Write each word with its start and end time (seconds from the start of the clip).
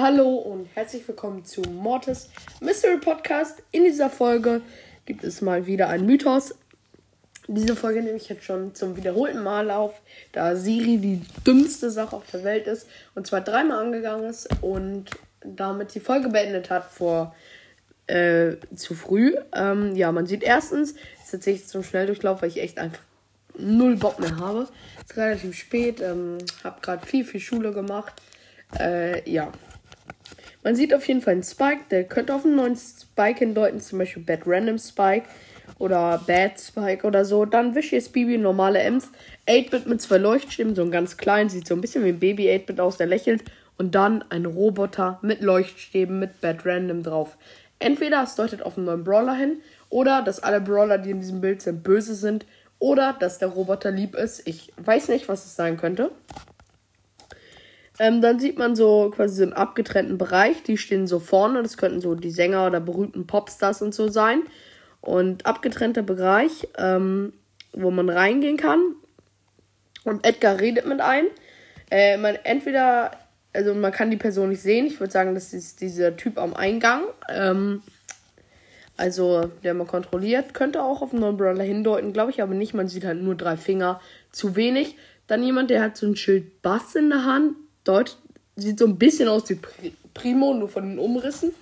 Hallo 0.00 0.36
und 0.36 0.68
herzlich 0.74 1.08
willkommen 1.08 1.44
zu 1.44 1.60
Mortis 1.62 2.30
Mystery 2.60 2.98
Podcast. 2.98 3.62
In 3.72 3.82
dieser 3.82 4.08
Folge 4.08 4.62
gibt 5.06 5.24
es 5.24 5.40
mal 5.40 5.66
wieder 5.66 5.88
einen 5.88 6.06
Mythos. 6.06 6.54
Diese 7.50 7.74
Folge 7.76 8.02
nehme 8.02 8.18
ich 8.18 8.28
jetzt 8.28 8.44
schon 8.44 8.74
zum 8.74 8.96
wiederholten 8.96 9.42
Mal 9.42 9.70
auf, 9.70 10.02
da 10.32 10.54
Siri 10.54 10.98
die 10.98 11.22
dümmste 11.46 11.90
Sache 11.90 12.14
auf 12.14 12.30
der 12.30 12.44
Welt 12.44 12.66
ist 12.66 12.86
und 13.14 13.26
zwar 13.26 13.40
dreimal 13.40 13.78
angegangen 13.78 14.28
ist 14.28 14.48
und 14.60 15.06
damit 15.42 15.94
die 15.94 16.00
Folge 16.00 16.28
beendet 16.28 16.68
hat 16.68 16.84
vor 16.84 17.34
äh, 18.06 18.56
zu 18.74 18.94
früh. 18.94 19.34
Ähm, 19.54 19.96
ja, 19.96 20.12
man 20.12 20.26
sieht 20.26 20.42
erstens, 20.42 20.92
ist 20.92 21.30
tatsächlich 21.30 21.68
zum 21.68 21.82
Schnelldurchlauf, 21.82 22.42
weil 22.42 22.50
ich 22.50 22.60
echt 22.60 22.78
einfach 22.78 23.02
null 23.56 23.96
Bock 23.96 24.18
mehr 24.18 24.36
habe. 24.36 24.68
Ist 25.00 25.16
relativ 25.16 25.54
spät, 25.54 26.00
ähm, 26.02 26.36
habe 26.64 26.80
gerade 26.82 27.06
viel, 27.06 27.24
viel 27.24 27.40
Schule 27.40 27.72
gemacht. 27.72 28.14
Äh, 28.78 29.28
ja, 29.30 29.52
man 30.68 30.76
sieht 30.76 30.92
auf 30.92 31.08
jeden 31.08 31.22
Fall 31.22 31.32
einen 31.32 31.42
Spike, 31.42 31.84
der 31.90 32.04
könnte 32.04 32.34
auf 32.34 32.44
einen 32.44 32.56
neuen 32.56 32.76
Spike 32.76 33.38
hindeuten, 33.38 33.80
zum 33.80 34.00
Beispiel 34.00 34.22
Bad 34.22 34.40
Random 34.44 34.76
Spike 34.76 35.26
oder 35.78 36.22
Bad 36.26 36.60
Spike 36.60 37.06
oder 37.06 37.24
so. 37.24 37.46
Dann 37.46 37.74
Vicious 37.74 38.10
Baby, 38.10 38.36
normale 38.36 38.80
Ems. 38.80 39.10
8-Bit 39.48 39.86
mit 39.86 40.02
zwei 40.02 40.18
Leuchtstimmen, 40.18 40.74
so 40.74 40.82
ein 40.82 40.90
ganz 40.90 41.16
klein, 41.16 41.48
sieht 41.48 41.66
so 41.66 41.74
ein 41.74 41.80
bisschen 41.80 42.04
wie 42.04 42.10
ein 42.10 42.18
Baby 42.18 42.50
8-Bit 42.50 42.80
aus, 42.80 42.98
der 42.98 43.06
lächelt. 43.06 43.44
Und 43.78 43.94
dann 43.94 44.22
ein 44.28 44.44
Roboter 44.44 45.18
mit 45.22 45.40
Leuchtstäben 45.40 46.18
mit 46.18 46.38
Bad 46.42 46.66
Random 46.66 47.02
drauf. 47.02 47.38
Entweder 47.78 48.22
es 48.22 48.34
deutet 48.34 48.60
auf 48.60 48.76
einen 48.76 48.84
neuen 48.84 49.04
Brawler 49.04 49.36
hin, 49.36 49.62
oder 49.88 50.20
dass 50.20 50.42
alle 50.42 50.60
Brawler, 50.60 50.98
die 50.98 51.12
in 51.12 51.20
diesem 51.20 51.40
Bild 51.40 51.62
sind, 51.62 51.82
böse 51.82 52.14
sind, 52.14 52.44
oder 52.78 53.16
dass 53.18 53.38
der 53.38 53.48
Roboter 53.48 53.90
lieb 53.90 54.14
ist. 54.14 54.46
Ich 54.46 54.70
weiß 54.76 55.08
nicht, 55.08 55.30
was 55.30 55.46
es 55.46 55.56
sein 55.56 55.78
könnte. 55.78 56.10
Ähm, 57.98 58.22
dann 58.22 58.38
sieht 58.38 58.58
man 58.58 58.76
so 58.76 59.10
quasi 59.14 59.36
so 59.36 59.42
einen 59.42 59.52
abgetrennten 59.52 60.18
Bereich. 60.18 60.62
Die 60.62 60.78
stehen 60.78 61.06
so 61.06 61.18
vorne. 61.18 61.62
Das 61.62 61.76
könnten 61.76 62.00
so 62.00 62.14
die 62.14 62.30
Sänger 62.30 62.66
oder 62.66 62.80
berühmten 62.80 63.26
Popstars 63.26 63.82
und 63.82 63.94
so 63.94 64.08
sein. 64.08 64.42
Und 65.00 65.46
abgetrennter 65.46 66.02
Bereich, 66.02 66.68
ähm, 66.76 67.32
wo 67.72 67.90
man 67.90 68.08
reingehen 68.08 68.56
kann. 68.56 68.80
Und 70.04 70.24
Edgar 70.24 70.60
redet 70.60 70.86
mit 70.86 71.00
einem. 71.00 71.28
Äh, 71.90 72.16
man 72.18 72.36
entweder, 72.44 73.12
also 73.52 73.74
man 73.74 73.92
kann 73.92 74.10
die 74.10 74.16
Person 74.16 74.50
nicht 74.50 74.62
sehen. 74.62 74.86
Ich 74.86 75.00
würde 75.00 75.12
sagen, 75.12 75.34
das 75.34 75.52
ist 75.52 75.80
dieser 75.80 76.16
Typ 76.16 76.38
am 76.38 76.54
Eingang. 76.54 77.04
Ähm, 77.28 77.82
also, 78.96 79.50
der 79.62 79.74
man 79.74 79.86
kontrolliert, 79.86 80.54
könnte 80.54 80.82
auch 80.82 81.02
auf 81.02 81.12
einen 81.12 81.20
neuen 81.20 81.36
Brawler 81.36 81.62
hindeuten, 81.62 82.12
glaube 82.12 82.32
ich, 82.32 82.42
aber 82.42 82.54
nicht. 82.54 82.74
Man 82.74 82.88
sieht 82.88 83.04
halt 83.04 83.22
nur 83.22 83.36
drei 83.36 83.56
Finger. 83.56 84.00
Zu 84.32 84.56
wenig. 84.56 84.96
Dann 85.26 85.42
jemand, 85.42 85.70
der 85.70 85.82
hat 85.82 85.96
so 85.96 86.06
ein 86.06 86.16
Schild 86.16 86.62
Bass 86.62 86.94
in 86.94 87.10
der 87.10 87.24
Hand 87.24 87.54
Deutsch 87.88 88.12
sieht 88.56 88.78
so 88.78 88.86
ein 88.86 88.98
bisschen 88.98 89.28
aus 89.28 89.48
wie 89.48 89.58
Primo, 90.12 90.52
nur 90.52 90.68
von 90.68 90.86
den 90.86 90.98
Umrissen. 90.98 91.52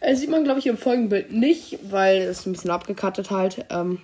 Äh, 0.00 0.14
sieht 0.14 0.30
man, 0.30 0.44
glaube 0.44 0.60
ich, 0.60 0.66
im 0.66 0.76
Folgenbild 0.76 1.32
nicht, 1.32 1.78
weil 1.90 2.22
es 2.22 2.46
ein 2.46 2.52
bisschen 2.52 2.70
abgekattet 2.70 3.30
halt. 3.30 3.64
Ähm, 3.70 4.00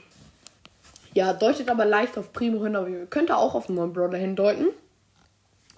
ja, 1.14 1.32
deutet 1.32 1.68
aber 1.68 1.84
leicht 1.84 2.18
auf 2.18 2.32
Primo 2.32 2.64
hin, 2.64 2.74
aber 2.74 2.88
könnte 3.06 3.36
auch 3.36 3.54
auf 3.54 3.68
einen 3.68 3.76
neuen 3.76 3.92
Brawler 3.92 4.18
hindeuten. 4.18 4.68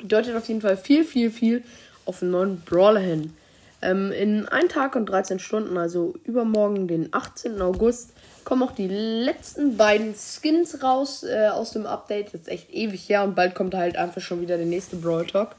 Deutet 0.03 0.35
auf 0.37 0.49
jeden 0.49 0.61
Fall 0.61 0.77
viel, 0.77 1.05
viel, 1.05 1.31
viel 1.31 1.65
auf 2.07 2.23
einen 2.23 2.31
neuen 2.31 2.61
Brawler 2.61 3.01
hin. 3.01 3.35
Ähm, 3.83 4.13
in 4.13 4.49
1 4.49 4.73
Tag 4.73 4.97
und 4.97 5.07
13 5.07 5.39
Stunden, 5.39 5.77
also 5.77 6.15
übermorgen, 6.25 6.89
den 6.89 7.09
18. 7.13 7.61
August, 7.61 8.13
kommen 8.45 8.63
auch 8.63 8.73
die 8.73 8.89
letzten 8.89 9.77
beiden 9.77 10.15
Skins 10.15 10.83
raus 10.83 11.25
äh, 11.25 11.49
aus 11.49 11.73
dem 11.73 11.87
Update. 11.87 12.33
Das 12.33 12.43
ist 12.43 12.49
echt 12.49 12.73
ewig 12.73 13.09
her 13.09 13.25
und 13.25 13.35
bald 13.35 13.55
kommt 13.55 13.75
halt 13.75 13.97
einfach 13.97 14.21
schon 14.21 14.41
wieder 14.41 14.57
der 14.57 14.67
nächste 14.67 14.97
Brawl 14.97 15.27
Talk. 15.27 15.57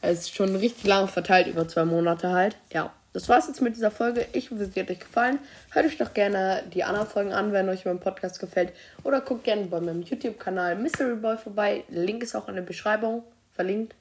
Es 0.00 0.20
ist 0.20 0.34
schon 0.34 0.56
richtig 0.56 0.84
lange 0.84 1.08
verteilt, 1.08 1.46
über 1.46 1.66
zwei 1.68 1.84
Monate 1.84 2.30
halt. 2.30 2.56
Ja, 2.72 2.92
das 3.12 3.28
war's 3.28 3.46
jetzt 3.46 3.60
mit 3.60 3.76
dieser 3.76 3.90
Folge. 3.90 4.26
Ich 4.32 4.50
hoffe, 4.50 4.64
sie 4.64 4.80
hat 4.80 4.90
euch 4.90 5.00
gefallen. 5.00 5.38
Hört 5.70 5.86
euch 5.86 5.98
doch 5.98 6.14
gerne 6.14 6.64
die 6.72 6.82
anderen 6.82 7.06
Folgen 7.06 7.32
an, 7.32 7.52
wenn 7.52 7.68
euch 7.68 7.84
mein 7.84 8.00
Podcast 8.00 8.40
gefällt. 8.40 8.72
Oder 9.04 9.20
guckt 9.20 9.44
gerne 9.44 9.66
bei 9.66 9.80
meinem 9.80 10.02
YouTube-Kanal 10.02 10.76
Mystery 10.76 11.16
Boy 11.16 11.36
vorbei. 11.36 11.84
Link 11.88 12.22
ist 12.22 12.34
auch 12.34 12.48
in 12.48 12.56
der 12.56 12.62
Beschreibung 12.62 13.22
verlinkt. 13.52 13.94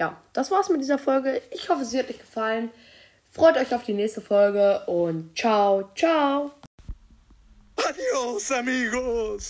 Ja, 0.00 0.16
das 0.32 0.50
war's 0.50 0.70
mit 0.70 0.80
dieser 0.80 0.98
Folge. 0.98 1.42
Ich 1.50 1.68
hoffe, 1.68 1.84
sie 1.84 1.98
hat 1.98 2.08
euch 2.08 2.18
gefallen. 2.18 2.70
Freut 3.30 3.58
euch 3.58 3.74
auf 3.74 3.84
die 3.84 3.92
nächste 3.92 4.22
Folge 4.22 4.82
und 4.86 5.36
ciao, 5.38 5.90
ciao. 5.94 6.52
Adiós 7.76 8.50
amigos. 8.50 9.48